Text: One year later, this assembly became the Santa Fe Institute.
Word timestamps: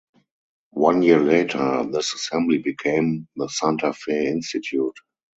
One 0.73 1.03
year 1.03 1.19
later, 1.19 1.85
this 1.91 2.15
assembly 2.15 2.57
became 2.57 3.27
the 3.35 3.47
Santa 3.49 3.93
Fe 3.93 4.29
Institute. 4.29 4.95